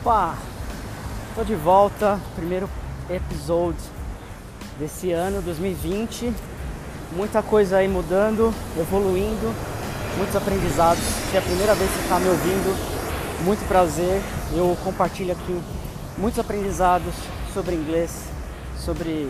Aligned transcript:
Opa! 0.00 0.34
Tô 1.34 1.44
de 1.44 1.54
volta, 1.54 2.18
primeiro 2.34 2.68
episódio 3.10 3.82
desse 4.78 5.12
ano 5.12 5.42
2020. 5.42 6.32
Muita 7.12 7.42
coisa 7.42 7.76
aí 7.76 7.88
mudando, 7.88 8.52
evoluindo, 8.78 9.54
muitos 10.16 10.34
aprendizados. 10.34 11.02
Se 11.30 11.36
é 11.36 11.38
a 11.38 11.42
primeira 11.42 11.74
vez 11.74 11.90
que 11.90 12.00
está 12.00 12.18
me 12.18 12.28
ouvindo, 12.28 13.44
muito 13.44 13.66
prazer. 13.68 14.22
Eu 14.52 14.76
compartilho 14.82 15.32
aqui 15.32 15.60
muitos 16.16 16.40
aprendizados 16.40 17.14
sobre 17.52 17.74
inglês, 17.74 18.24
sobre 18.78 19.28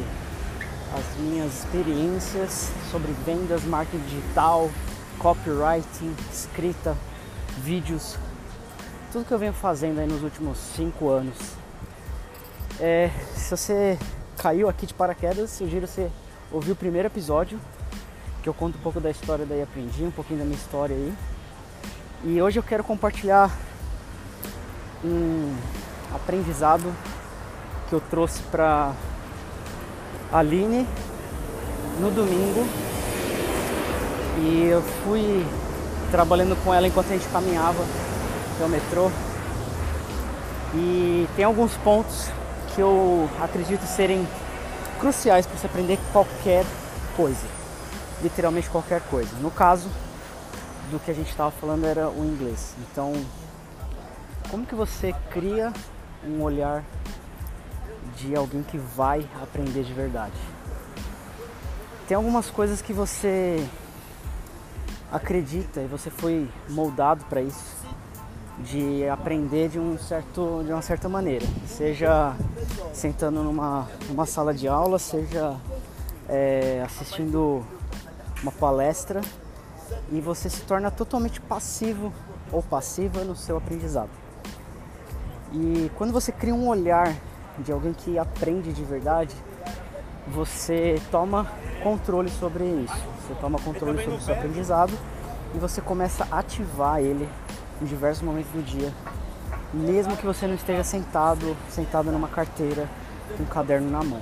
as 0.97 1.21
minhas 1.21 1.61
experiências, 1.61 2.71
sobre 2.91 3.13
vendas, 3.27 3.65
marketing 3.65 4.05
digital, 4.05 4.71
copywriting, 5.19 6.15
escrita, 6.33 6.97
vídeos, 7.59 8.17
tudo 9.13 9.27
que 9.27 9.33
eu 9.33 9.39
venho 9.39 9.53
fazendo 9.53 9.99
aí 9.99 10.07
nos 10.07 10.23
últimos 10.23 10.57
cinco 10.75 11.11
anos. 11.11 11.37
É, 12.81 13.11
se 13.37 13.51
você 13.51 13.99
caiu 14.39 14.71
aqui 14.71 14.87
de 14.87 14.95
paraquedas, 14.95 15.51
sugiro 15.51 15.87
você 15.87 16.11
ouvir 16.51 16.73
o 16.73 16.77
primeiro 16.77 17.09
episódio, 17.09 17.61
que 18.43 18.49
eu 18.49 18.55
conto 18.55 18.79
um 18.79 18.81
pouco 18.81 18.99
da 18.99 19.11
história 19.11 19.45
daí 19.45 19.61
aprendi, 19.61 20.03
um 20.03 20.11
pouquinho 20.11 20.39
da 20.39 20.47
minha 20.47 20.57
história 20.57 20.97
aí. 20.97 21.13
E 22.25 22.41
hoje 22.41 22.59
eu 22.59 22.63
quero 22.63 22.83
compartilhar 22.83 23.55
um 25.05 25.55
aprendizado 26.15 26.91
que 27.91 27.95
eu 27.95 28.01
trouxe 28.01 28.41
para 28.45 28.95
Aline 30.33 30.87
no 32.01 32.11
domingo. 32.11 32.67
E 34.39 34.69
eu 34.71 34.81
fui 35.05 35.47
trabalhando 36.11 36.57
com 36.65 36.73
ela 36.73 36.87
enquanto 36.89 37.11
a 37.11 37.13
gente 37.13 37.29
caminhava 37.29 37.85
é 38.63 38.67
o 38.67 38.69
metrô. 38.69 39.11
E 40.75 41.29
tem 41.37 41.45
alguns 41.45 41.77
pontos 41.79 42.29
que 42.75 42.81
eu 42.81 43.29
acredito 43.41 43.85
serem 43.87 44.27
cruciais 44.99 45.47
para 45.47 45.59
você 45.59 45.67
aprender 45.67 45.99
qualquer 46.13 46.65
coisa. 47.17 47.47
Literalmente 48.23 48.71
qualquer 48.71 49.03
coisa. 49.03 49.31
No 49.41 49.51
caso 49.51 49.89
do 50.91 50.99
que 50.99 51.11
a 51.11 51.15
gente 51.15 51.31
estava 51.31 51.51
falando 51.51 51.85
era 51.85 52.09
o 52.09 52.25
inglês. 52.25 52.75
Então, 52.79 53.13
como 54.51 54.65
que 54.65 54.75
você 54.75 55.15
cria 55.31 55.73
um 56.25 56.43
olhar 56.43 56.85
de 58.17 58.35
alguém 58.37 58.63
que 58.63 58.79
vai 58.79 59.29
aprender 59.43 59.83
de 59.83 59.93
verdade? 59.93 60.37
Tem 62.07 62.17
algumas 62.17 62.51
coisas 62.51 62.81
que 62.81 62.93
você 62.93 63.67
acredita 65.11 65.81
e 65.81 65.87
você 65.87 66.11
foi 66.11 66.49
moldado 66.69 67.25
para 67.25 67.43
isso 67.43 67.82
de 68.65 69.09
aprender 69.09 69.69
de, 69.69 69.79
um 69.79 69.99
certo, 69.99 70.63
de 70.65 70.73
uma 70.73 70.83
certa 70.83 71.09
maneira, 71.09 71.45
seja 71.67 72.35
sentando 72.93 73.43
numa, 73.43 73.89
numa 74.09 74.27
sala 74.27 74.55
de 74.55 74.69
aula, 74.69 74.99
seja 74.99 75.57
é, 76.29 76.83
assistindo 76.85 77.65
uma 78.43 78.53
palestra 78.53 79.21
e 80.11 80.21
você 80.21 80.49
se 80.49 80.63
torna 80.63 80.91
totalmente 80.91 81.41
passivo 81.41 82.13
ou 82.51 82.63
passiva 82.63 83.25
no 83.25 83.35
seu 83.35 83.57
aprendizado. 83.57 84.11
E 85.53 85.91
quando 85.97 86.13
você 86.13 86.33
cria 86.33 86.55
um 86.55 86.69
olhar 86.69 87.15
de 87.59 87.73
alguém 87.73 87.93
que 87.93 88.19
aprende 88.19 88.73
de 88.73 88.83
verdade, 88.85 89.35
você 90.27 91.01
toma 91.11 91.51
controle 91.83 92.31
sobre 92.31 92.65
isso. 92.65 92.95
Você 93.21 93.35
toma 93.41 93.59
controle 93.59 93.99
sobre 94.03 94.19
o 94.19 94.21
seu 94.21 94.35
aprendizado 94.35 94.93
e 95.55 95.59
você 95.59 95.81
começa 95.81 96.27
a 96.31 96.39
ativar 96.39 97.01
ele 97.01 97.29
em 97.83 97.85
diversos 97.85 98.23
momentos 98.23 98.51
do 98.53 98.63
dia, 98.63 98.93
mesmo 99.75 100.17
que 100.17 100.25
você 100.25 100.47
não 100.47 100.55
esteja 100.55 100.85
sentado, 100.85 101.57
sentado 101.69 102.13
numa 102.13 102.29
carteira 102.29 102.89
com 103.37 103.43
um 103.43 103.47
caderno 103.47 103.91
na 103.91 104.03
mão. 104.03 104.21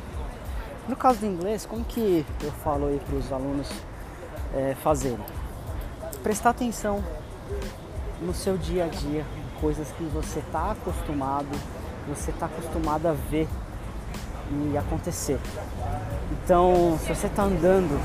No 0.88 0.96
caso 0.96 1.20
do 1.20 1.26
inglês, 1.26 1.66
como 1.66 1.84
que 1.84 2.24
eu 2.42 2.50
falo 2.64 2.86
aí 2.86 2.98
para 3.06 3.16
os 3.16 3.30
alunos 3.30 3.68
é, 4.54 4.74
fazerem? 4.82 5.24
Prestar 6.22 6.50
atenção 6.50 7.04
no 8.22 8.32
seu 8.32 8.56
dia 8.56 8.86
a 8.86 8.88
dia, 8.88 9.24
coisas 9.60 9.88
que 9.92 10.04
você 10.04 10.38
está 10.38 10.72
acostumado, 10.72 11.48
você 12.08 12.30
está 12.30 12.46
acostumado 12.46 13.06
a 13.06 13.12
ver 13.12 13.46
e 14.50 14.76
acontecer. 14.76 15.38
Então, 16.32 16.98
se 17.02 17.14
você 17.14 17.26
está 17.26 17.42
andando 17.42 18.00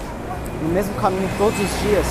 no 0.62 0.70
mesmo 0.70 0.94
caminho 0.96 1.30
todos 1.38 1.60
os 1.60 1.80
dias, 1.80 2.08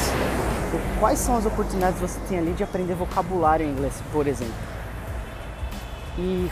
quais 1.01 1.19
são 1.19 1.37
as 1.37 1.47
oportunidades 1.47 2.01
que 2.01 2.07
você 2.07 2.21
tem 2.29 2.39
ali 2.39 2.53
de 2.53 2.63
aprender 2.63 2.95
vocabulário 2.95 3.67
em 3.67 3.71
inglês, 3.71 3.95
por 4.13 4.27
exemplo. 4.27 4.55
E, 6.19 6.51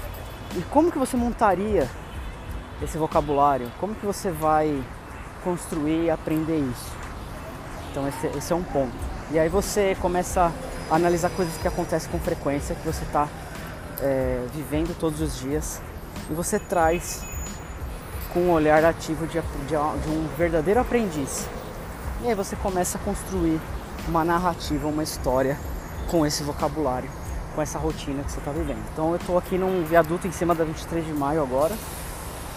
e 0.56 0.62
como 0.70 0.90
que 0.90 0.98
você 0.98 1.16
montaria 1.16 1.88
esse 2.82 2.98
vocabulário? 2.98 3.70
Como 3.78 3.94
que 3.94 4.04
você 4.04 4.30
vai 4.30 4.82
construir 5.44 6.04
e 6.04 6.10
aprender 6.10 6.58
isso? 6.58 6.92
Então 7.90 8.08
esse, 8.08 8.26
esse 8.38 8.52
é 8.52 8.56
um 8.56 8.62
ponto. 8.62 8.92
E 9.30 9.38
aí 9.38 9.48
você 9.48 9.96
começa 10.00 10.52
a 10.90 10.94
analisar 10.94 11.30
coisas 11.30 11.56
que 11.56 11.68
acontecem 11.68 12.10
com 12.10 12.18
frequência, 12.18 12.74
que 12.74 12.84
você 12.84 13.04
está 13.04 13.28
é, 14.00 14.44
vivendo 14.52 14.96
todos 14.98 15.20
os 15.20 15.38
dias, 15.38 15.80
e 16.30 16.34
você 16.34 16.58
traz 16.58 17.22
com 18.32 18.40
um 18.40 18.50
olhar 18.50 18.84
ativo 18.84 19.26
de, 19.26 19.40
de, 19.40 19.68
de 19.68 20.10
um 20.10 20.28
verdadeiro 20.36 20.80
aprendiz. 20.80 21.46
E 22.22 22.28
aí 22.28 22.34
você 22.34 22.56
começa 22.56 22.98
a 22.98 23.00
construir 23.00 23.60
uma 24.08 24.24
narrativa, 24.24 24.88
uma 24.88 25.02
história 25.02 25.58
com 26.10 26.26
esse 26.26 26.42
vocabulário, 26.42 27.08
com 27.54 27.62
essa 27.62 27.78
rotina 27.78 28.22
que 28.22 28.32
você 28.32 28.38
está 28.38 28.50
vivendo. 28.50 28.82
Então 28.92 29.10
eu 29.10 29.16
estou 29.16 29.38
aqui 29.38 29.56
num 29.56 29.84
viaduto 29.84 30.26
em 30.26 30.32
cima 30.32 30.54
da 30.54 30.64
23 30.64 31.06
de 31.06 31.12
maio 31.12 31.42
agora, 31.42 31.74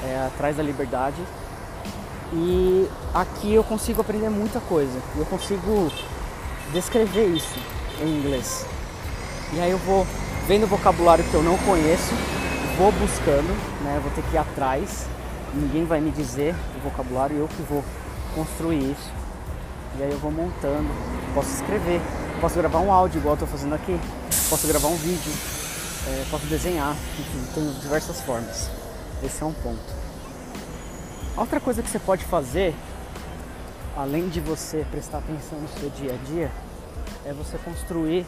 é, 0.03 0.27
atrás 0.27 0.57
da 0.57 0.63
Liberdade, 0.63 1.21
e 2.33 2.89
aqui 3.13 3.53
eu 3.53 3.63
consigo 3.63 4.01
aprender 4.01 4.29
muita 4.29 4.59
coisa. 4.59 4.99
Eu 5.15 5.25
consigo 5.25 5.91
descrever 6.73 7.27
isso 7.27 7.59
em 8.01 8.17
inglês. 8.17 8.65
E 9.53 9.59
aí 9.59 9.71
eu 9.71 9.77
vou 9.77 10.05
vendo 10.47 10.67
vocabulário 10.67 11.23
que 11.23 11.33
eu 11.33 11.43
não 11.43 11.57
conheço, 11.59 12.13
vou 12.77 12.91
buscando, 12.91 13.47
né? 13.83 13.99
Vou 14.01 14.11
ter 14.11 14.23
que 14.23 14.35
ir 14.35 14.37
atrás. 14.37 15.05
Ninguém 15.53 15.85
vai 15.85 16.01
me 16.01 16.11
dizer 16.11 16.53
o 16.77 16.89
vocabulário, 16.89 17.37
eu 17.37 17.47
que 17.47 17.61
vou 17.63 17.83
construir 18.33 18.91
isso. 18.91 19.24
E 19.97 20.03
aí 20.03 20.11
eu 20.11 20.17
vou 20.19 20.31
montando. 20.31 20.89
Posso 21.33 21.53
escrever, 21.53 22.01
posso 22.41 22.55
gravar 22.55 22.79
um 22.79 22.91
áudio 22.91 23.19
igual 23.19 23.35
eu 23.35 23.39
tô 23.39 23.47
fazendo 23.47 23.75
aqui, 23.75 23.99
posso 24.49 24.67
gravar 24.67 24.87
um 24.87 24.95
vídeo, 24.95 25.31
é, 26.07 26.25
posso 26.29 26.45
desenhar, 26.47 26.95
enfim, 27.19 27.53
tem 27.53 27.71
diversas 27.81 28.21
formas. 28.21 28.69
Esse 29.23 29.41
é 29.41 29.45
um 29.45 29.53
ponto. 29.53 30.05
Outra 31.37 31.59
coisa 31.59 31.81
que 31.81 31.89
você 31.89 31.99
pode 31.99 32.23
fazer, 32.25 32.73
além 33.97 34.29
de 34.29 34.39
você 34.39 34.85
prestar 34.91 35.17
atenção 35.17 35.59
no 35.59 35.67
seu 35.79 35.89
dia 35.89 36.13
a 36.13 36.25
dia, 36.25 36.51
é 37.25 37.33
você 37.33 37.57
construir 37.57 38.25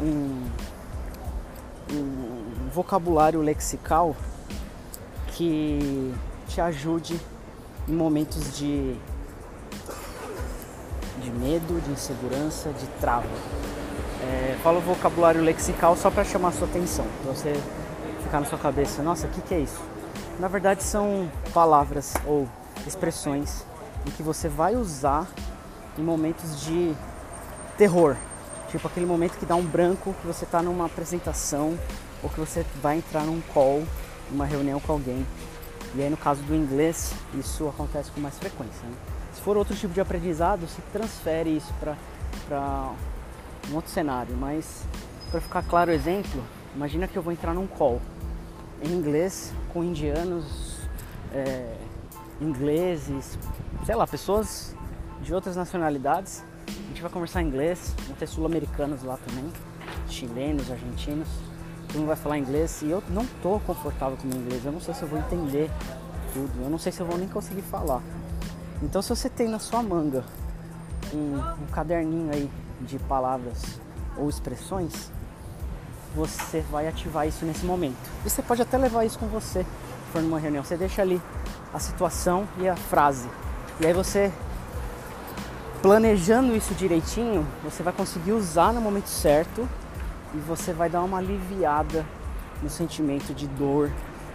um, 0.00 0.48
um 1.92 2.68
vocabulário 2.72 3.40
lexical 3.40 4.16
que 5.28 6.14
te 6.48 6.60
ajude 6.60 7.20
em 7.88 7.92
momentos 7.92 8.56
de 8.56 8.96
de 11.26 11.32
medo, 11.32 11.80
de 11.80 11.90
insegurança, 11.90 12.70
de 12.70 12.86
trava. 13.00 13.26
É, 14.22 14.56
falo 14.62 14.80
vocabulário 14.80 15.42
lexical 15.42 15.96
só 15.96 16.08
para 16.08 16.24
chamar 16.24 16.52
sua 16.52 16.68
atenção, 16.68 17.04
para 17.22 17.32
você 17.32 17.52
ficar 18.22 18.40
na 18.40 18.46
sua 18.46 18.58
cabeça, 18.58 19.02
nossa, 19.02 19.26
o 19.26 19.30
que, 19.30 19.40
que 19.40 19.54
é 19.54 19.60
isso? 19.60 19.80
Na 20.38 20.48
verdade 20.48 20.82
são 20.82 21.30
palavras 21.52 22.14
ou 22.24 22.48
expressões 22.86 23.64
em 24.06 24.10
que 24.10 24.22
você 24.22 24.48
vai 24.48 24.76
usar 24.76 25.26
em 25.98 26.02
momentos 26.02 26.60
de 26.60 26.94
terror, 27.76 28.16
tipo 28.68 28.86
aquele 28.86 29.06
momento 29.06 29.36
que 29.36 29.46
dá 29.46 29.56
um 29.56 29.64
branco, 29.64 30.14
que 30.20 30.26
você 30.26 30.44
está 30.44 30.62
numa 30.62 30.86
apresentação 30.86 31.76
ou 32.22 32.30
que 32.30 32.38
você 32.38 32.64
vai 32.80 32.98
entrar 32.98 33.22
num 33.22 33.40
call, 33.52 33.82
numa 34.30 34.46
reunião 34.46 34.78
com 34.78 34.92
alguém. 34.92 35.26
E 35.94 36.02
aí 36.02 36.10
no 36.10 36.16
caso 36.16 36.42
do 36.42 36.54
inglês, 36.54 37.12
isso 37.34 37.68
acontece 37.68 38.10
com 38.12 38.20
mais 38.20 38.38
frequência. 38.38 38.82
Né? 38.84 39.15
Se 39.36 39.42
for 39.42 39.56
outro 39.56 39.76
tipo 39.76 39.92
de 39.92 40.00
aprendizado, 40.00 40.66
se 40.66 40.80
transfere 40.92 41.54
isso 41.54 41.72
para 42.48 42.90
um 43.70 43.74
outro 43.74 43.90
cenário. 43.90 44.34
Mas 44.34 44.82
para 45.30 45.40
ficar 45.40 45.62
claro 45.62 45.90
o 45.90 45.94
exemplo, 45.94 46.42
imagina 46.74 47.06
que 47.06 47.16
eu 47.16 47.22
vou 47.22 47.32
entrar 47.32 47.52
num 47.52 47.66
call 47.66 48.00
em 48.82 48.88
inglês 48.88 49.52
com 49.72 49.84
indianos, 49.84 50.78
é, 51.32 51.76
ingleses, 52.40 53.38
sei 53.84 53.94
lá, 53.94 54.06
pessoas 54.06 54.74
de 55.20 55.34
outras 55.34 55.54
nacionalidades. 55.54 56.42
A 56.66 56.88
gente 56.88 57.02
vai 57.02 57.10
conversar 57.10 57.42
em 57.42 57.46
inglês, 57.46 57.94
vão 58.06 58.16
ter 58.16 58.26
sul-americanos 58.26 59.02
lá 59.02 59.18
também, 59.18 59.52
chilenos, 60.08 60.70
argentinos. 60.70 61.28
Todo 61.88 61.98
mundo 61.98 62.08
vai 62.08 62.16
falar 62.16 62.38
inglês 62.38 62.80
e 62.82 62.90
eu 62.90 63.02
não 63.10 63.22
estou 63.22 63.60
confortável 63.60 64.16
com 64.16 64.28
o 64.28 64.34
inglês. 64.34 64.64
Eu 64.64 64.72
não 64.72 64.80
sei 64.80 64.94
se 64.94 65.02
eu 65.02 65.08
vou 65.08 65.18
entender 65.18 65.70
tudo, 66.32 66.64
eu 66.64 66.70
não 66.70 66.78
sei 66.78 66.90
se 66.90 67.00
eu 67.00 67.06
vou 67.06 67.18
nem 67.18 67.28
conseguir 67.28 67.62
falar. 67.62 68.02
Então 68.82 69.00
se 69.00 69.08
você 69.08 69.28
tem 69.28 69.48
na 69.48 69.58
sua 69.58 69.82
manga 69.82 70.24
um, 71.12 71.38
um 71.62 71.66
caderninho 71.72 72.32
aí 72.32 72.50
de 72.80 72.98
palavras 72.98 73.80
ou 74.16 74.28
expressões, 74.28 75.10
você 76.14 76.60
vai 76.70 76.88
ativar 76.88 77.26
isso 77.26 77.44
nesse 77.44 77.64
momento. 77.64 77.96
E 78.24 78.30
você 78.30 78.42
pode 78.42 78.62
até 78.62 78.78
levar 78.78 79.04
isso 79.04 79.18
com 79.18 79.26
você, 79.26 79.62
se 79.62 80.12
for 80.12 80.22
numa 80.22 80.38
reunião. 80.38 80.64
Você 80.64 80.76
deixa 80.76 81.02
ali 81.02 81.20
a 81.72 81.78
situação 81.78 82.48
e 82.58 82.68
a 82.68 82.76
frase. 82.76 83.28
E 83.80 83.86
aí 83.86 83.92
você 83.92 84.32
planejando 85.82 86.56
isso 86.56 86.74
direitinho, 86.74 87.46
você 87.62 87.82
vai 87.82 87.92
conseguir 87.92 88.32
usar 88.32 88.72
no 88.72 88.80
momento 88.80 89.08
certo 89.08 89.68
e 90.34 90.38
você 90.38 90.72
vai 90.72 90.88
dar 90.88 91.02
uma 91.02 91.18
aliviada 91.18 92.04
no 92.62 92.70
sentimento 92.70 93.34
de 93.34 93.46
dor, 93.46 93.90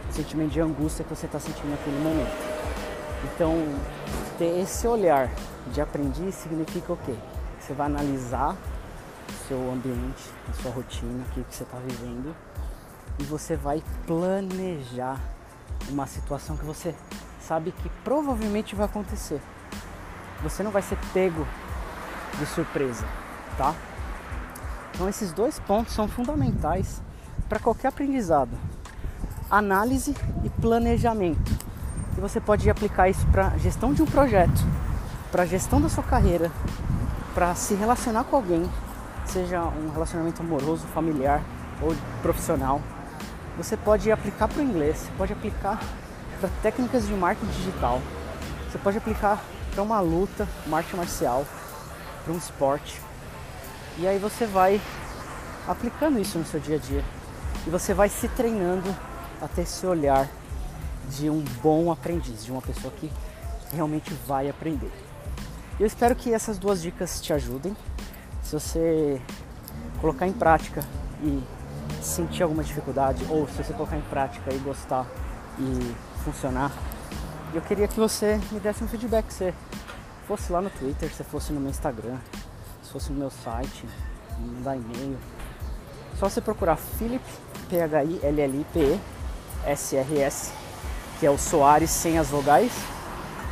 no 0.08 0.14
sentimento 0.14 0.52
de 0.52 0.62
angústia 0.62 1.04
que 1.04 1.10
você 1.10 1.26
está 1.26 1.40
sentindo 1.40 1.72
naquele 1.72 2.00
momento. 2.00 2.51
Então, 3.24 3.56
ter 4.38 4.60
esse 4.60 4.88
olhar 4.88 5.30
de 5.72 5.82
aprendiz 5.82 6.36
significa 6.36 6.94
o 6.94 6.98
quê? 6.98 7.16
Você 7.60 7.74
vai 7.74 7.88
analisar 7.88 8.56
seu 9.48 9.72
ambiente, 9.72 10.30
a 10.50 10.54
sua 10.62 10.72
rotina, 10.72 11.24
o 11.38 11.44
que 11.44 11.56
você 11.56 11.64
está 11.64 11.78
vivendo 11.78 12.36
e 13.20 13.24
você 13.24 13.56
vai 13.56 13.84
planejar 14.08 15.20
uma 15.90 16.08
situação 16.08 16.58
que 16.58 16.66
você 16.66 16.96
sabe 17.40 17.72
que 17.72 17.90
provavelmente 18.04 18.76
vai 18.76 18.86
acontecer 18.86 19.42
você 20.42 20.64
não 20.64 20.72
vai 20.72 20.82
ser 20.82 20.98
pego 21.14 21.46
de 22.40 22.46
surpresa, 22.48 23.06
tá? 23.58 23.76
Então 24.94 25.08
esses 25.08 25.32
dois 25.32 25.60
pontos 25.60 25.94
são 25.94 26.08
fundamentais 26.08 27.02
para 27.48 27.60
qualquer 27.60 27.90
aprendizado. 27.90 28.52
Análise 29.50 30.16
e 30.44 30.50
planejamento. 30.50 31.71
E 32.22 32.30
você 32.30 32.40
pode 32.40 32.70
aplicar 32.70 33.10
isso 33.10 33.26
para 33.32 33.58
gestão 33.58 33.96
de 33.96 34.04
um 34.04 34.06
projeto, 34.06 34.64
para 35.32 35.44
gestão 35.44 35.82
da 35.82 35.90
sua 35.90 36.04
carreira, 36.04 36.52
para 37.34 37.56
se 37.56 37.74
relacionar 37.74 38.26
com 38.26 38.36
alguém, 38.36 38.70
seja 39.26 39.64
um 39.64 39.90
relacionamento 39.92 40.40
amoroso, 40.40 40.86
familiar 40.94 41.42
ou 41.82 41.96
profissional. 42.22 42.80
Você 43.58 43.76
pode 43.76 44.12
aplicar 44.12 44.48
para 44.48 44.60
o 44.60 44.62
inglês, 44.62 44.98
você 44.98 45.12
pode 45.18 45.34
aplicar 45.34 45.82
para 46.40 46.48
técnicas 46.62 47.08
de 47.08 47.14
marketing 47.16 47.52
digital, 47.54 48.00
você 48.70 48.78
pode 48.78 49.00
aplicar 49.00 49.44
para 49.74 49.82
uma 49.82 50.00
luta, 50.00 50.48
uma 50.68 50.78
arte 50.78 50.96
marcial, 50.96 51.44
para 52.24 52.32
um 52.32 52.38
esporte. 52.38 53.02
E 53.98 54.08
aí 54.08 54.20
você 54.20 54.46
vai 54.46 54.80
aplicando 55.68 56.20
isso 56.20 56.38
no 56.38 56.46
seu 56.46 56.60
dia 56.60 56.76
a 56.76 56.80
dia. 56.80 57.04
E 57.66 57.72
você 57.72 57.96
vai 57.96 58.10
se 58.10 58.28
treinando 58.28 58.96
a 59.42 59.48
ter 59.48 59.64
esse 59.64 59.88
olhar 59.88 60.30
de 61.18 61.30
um 61.30 61.44
bom 61.62 61.92
aprendiz, 61.92 62.46
de 62.46 62.52
uma 62.52 62.62
pessoa 62.62 62.94
que 62.98 63.12
realmente 63.74 64.14
vai 64.28 64.50
aprender. 64.50 64.92
Eu 65.80 65.86
espero 65.86 66.16
que 66.16 66.34
essas 66.34 66.58
duas 66.58 66.82
dicas 66.82 67.22
te 67.22 67.34
ajudem. 67.34 67.76
Se 68.44 68.54
você 68.54 69.22
colocar 70.00 70.28
em 70.28 70.34
prática 70.34 70.84
e 71.24 71.42
sentir 72.02 72.44
alguma 72.44 72.64
dificuldade, 72.64 73.26
ou 73.30 73.48
se 73.48 73.64
você 73.64 73.74
colocar 73.74 73.98
em 73.98 74.02
prática 74.02 74.54
e 74.54 74.58
gostar 74.60 75.06
e 75.60 75.96
funcionar, 76.24 76.72
eu 77.54 77.62
queria 77.62 77.88
que 77.88 78.00
você 78.00 78.40
me 78.52 78.60
desse 78.60 78.84
um 78.84 78.88
feedback, 78.88 79.32
você 79.32 79.54
fosse 80.28 80.52
lá 80.52 80.62
no 80.62 80.70
Twitter, 80.70 81.14
se 81.14 81.24
fosse 81.24 81.52
no 81.52 81.60
meu 81.60 81.70
Instagram, 81.70 82.18
se 82.84 82.92
fosse 82.92 83.12
no 83.12 83.20
meu 83.20 83.30
site, 83.30 83.86
me 84.40 84.64
dar 84.64 84.76
e-mail. 84.76 85.18
Só 86.18 86.30
você 86.30 86.42
procurar 86.42 86.78
Philip, 86.78 87.24
P-H-I-L-L-I-P-E, 87.70 89.00
S-R-S, 89.66 90.61
que 91.22 91.28
é 91.28 91.30
o 91.30 91.38
Soares 91.38 91.92
sem 91.92 92.18
as 92.18 92.30
vogais. 92.30 92.72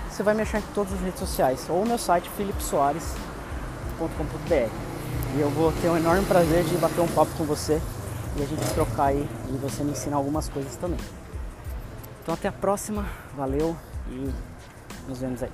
Você 0.09 0.23
vai 0.23 0.33
me 0.33 0.41
achar 0.41 0.57
em 0.57 0.63
todas 0.73 0.91
as 0.91 0.99
redes 1.01 1.19
sociais, 1.19 1.67
ou 1.69 1.85
meu 1.85 1.99
site 1.99 2.27
philipsoares.com.br. 2.31 4.71
E 5.35 5.39
eu 5.39 5.51
vou 5.51 5.71
ter 5.73 5.87
um 5.87 5.95
enorme 5.95 6.25
prazer 6.25 6.63
de 6.63 6.75
bater 6.77 6.99
um 6.99 7.07
papo 7.07 7.29
com 7.37 7.43
você 7.43 7.79
e 8.35 8.41
a 8.41 8.45
gente 8.47 8.73
trocar 8.73 9.09
aí 9.09 9.29
e 9.49 9.57
você 9.57 9.83
me 9.83 9.91
ensinar 9.91 10.17
algumas 10.17 10.49
coisas 10.49 10.75
também. 10.77 10.99
Então 12.23 12.33
até 12.33 12.47
a 12.47 12.51
próxima, 12.51 13.05
valeu 13.37 13.77
e 14.07 14.33
nos 15.07 15.19
vemos 15.19 15.43
aí. 15.43 15.51